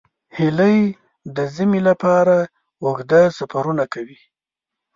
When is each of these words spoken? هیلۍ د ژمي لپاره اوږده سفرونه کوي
هیلۍ 0.37 0.79
د 1.35 1.37
ژمي 1.55 1.81
لپاره 1.89 2.37
اوږده 2.83 3.21
سفرونه 3.37 3.83
کوي 3.93 4.19